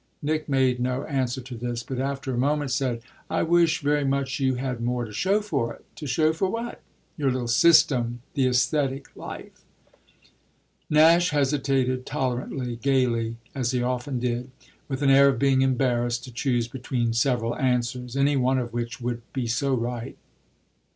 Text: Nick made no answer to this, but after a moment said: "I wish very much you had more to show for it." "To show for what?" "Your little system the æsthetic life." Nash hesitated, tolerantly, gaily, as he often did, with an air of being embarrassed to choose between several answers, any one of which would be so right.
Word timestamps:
Nick 0.19 0.49
made 0.49 0.79
no 0.79 1.03
answer 1.03 1.41
to 1.41 1.53
this, 1.55 1.83
but 1.83 1.99
after 1.99 2.33
a 2.33 2.35
moment 2.39 2.71
said: 2.71 3.03
"I 3.29 3.43
wish 3.43 3.83
very 3.83 4.03
much 4.03 4.39
you 4.39 4.55
had 4.55 4.81
more 4.81 5.05
to 5.05 5.13
show 5.13 5.41
for 5.41 5.75
it." 5.75 5.85
"To 5.97 6.07
show 6.07 6.33
for 6.33 6.49
what?" 6.49 6.81
"Your 7.17 7.29
little 7.29 7.47
system 7.47 8.23
the 8.33 8.47
æsthetic 8.47 9.15
life." 9.15 9.63
Nash 10.89 11.29
hesitated, 11.29 12.07
tolerantly, 12.07 12.77
gaily, 12.77 13.37
as 13.53 13.69
he 13.73 13.83
often 13.83 14.17
did, 14.17 14.49
with 14.87 15.03
an 15.03 15.11
air 15.11 15.29
of 15.29 15.37
being 15.37 15.61
embarrassed 15.61 16.23
to 16.23 16.31
choose 16.31 16.67
between 16.67 17.13
several 17.13 17.55
answers, 17.57 18.17
any 18.17 18.35
one 18.35 18.57
of 18.57 18.73
which 18.73 19.01
would 19.01 19.21
be 19.33 19.45
so 19.45 19.75
right. 19.75 20.17